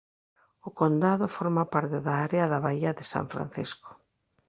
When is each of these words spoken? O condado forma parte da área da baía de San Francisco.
O 0.67 0.69
condado 0.79 1.25
forma 1.37 1.63
parte 1.73 1.97
da 2.05 2.13
área 2.27 2.45
da 2.51 2.63
baía 2.65 2.91
de 2.97 3.05
San 3.11 3.25
Francisco. 3.33 3.89